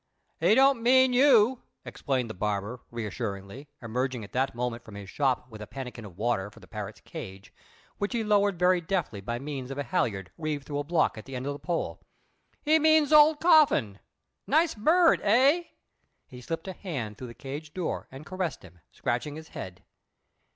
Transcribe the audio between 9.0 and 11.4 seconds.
by means of a halliard reeved through a block at the